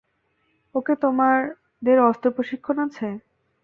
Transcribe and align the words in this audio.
ওকে, 0.75 0.93
তোমাদের 1.03 1.97
অস্ত্র 2.09 2.27
প্রশিক্ষণ 2.31 2.75
আছে? 2.85 3.07